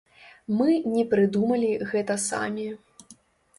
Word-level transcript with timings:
Мы 0.59 0.69
не 0.93 1.03
прыдумалі 1.11 1.71
гэта 1.93 2.19
самі. 2.27 2.67